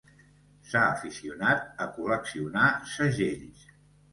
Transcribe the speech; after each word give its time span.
S'ha 0.69 0.81
aficionat 0.93 1.67
a 1.85 1.87
col·leccionar 1.99 2.67
segells. 2.95 3.71